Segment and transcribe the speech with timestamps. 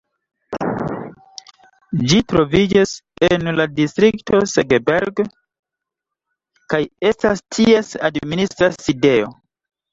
[2.13, 2.95] Ĝi troviĝas
[3.27, 5.23] en la distrikto Segeberg,
[6.75, 9.33] kaj estas ties administra sidejo.